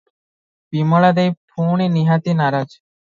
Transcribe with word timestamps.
ବିମଳା 0.75 1.11
ଦେଇ 1.19 1.33
ପୁଣି 1.51 1.87
ନିହାତି 1.99 2.35
ନାରାଜ। 2.41 2.67